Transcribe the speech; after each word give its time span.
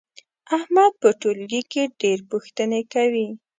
احمد 0.57 0.91
په 1.01 1.09
ټولګي 1.21 1.61
کې 1.71 1.83
ډېر 2.01 2.19
پوښتنې 2.31 2.81
کوي. 2.93 3.27